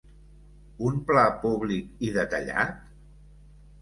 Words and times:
Un 0.87 0.95
pla 1.11 1.27
públic 1.45 2.03
i 2.07 2.09
detallat? 2.19 2.77